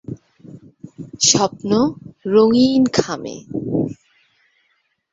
[1.21, 1.71] স্বপ্ন
[2.25, 3.35] রঙ্গিন খামে।।